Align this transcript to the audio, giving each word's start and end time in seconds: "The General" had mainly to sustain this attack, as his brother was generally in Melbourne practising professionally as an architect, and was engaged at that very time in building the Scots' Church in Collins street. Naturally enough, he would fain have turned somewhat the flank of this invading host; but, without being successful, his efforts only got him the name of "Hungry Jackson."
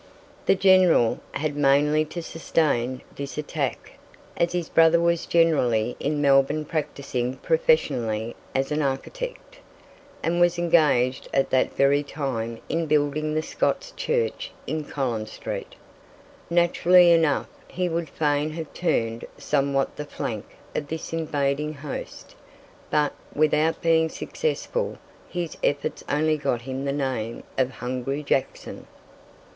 "The 0.47 0.55
General" 0.55 1.19
had 1.33 1.55
mainly 1.55 2.05
to 2.05 2.23
sustain 2.23 3.03
this 3.15 3.37
attack, 3.37 3.99
as 4.35 4.51
his 4.51 4.67
brother 4.67 4.99
was 4.99 5.27
generally 5.27 5.95
in 5.99 6.19
Melbourne 6.19 6.65
practising 6.65 7.35
professionally 7.35 8.35
as 8.55 8.71
an 8.71 8.81
architect, 8.81 9.57
and 10.23 10.41
was 10.41 10.57
engaged 10.57 11.27
at 11.35 11.51
that 11.51 11.75
very 11.75 12.01
time 12.01 12.57
in 12.67 12.87
building 12.87 13.35
the 13.35 13.43
Scots' 13.43 13.91
Church 13.95 14.51
in 14.65 14.85
Collins 14.85 15.33
street. 15.33 15.75
Naturally 16.49 17.11
enough, 17.11 17.49
he 17.67 17.87
would 17.87 18.09
fain 18.09 18.49
have 18.53 18.73
turned 18.73 19.25
somewhat 19.37 19.97
the 19.97 20.05
flank 20.05 20.45
of 20.73 20.87
this 20.87 21.13
invading 21.13 21.75
host; 21.75 22.33
but, 22.89 23.13
without 23.35 23.83
being 23.83 24.09
successful, 24.09 24.97
his 25.29 25.57
efforts 25.63 26.03
only 26.09 26.37
got 26.37 26.63
him 26.63 26.85
the 26.85 26.91
name 26.91 27.43
of 27.55 27.69
"Hungry 27.69 28.23
Jackson." 28.23 28.87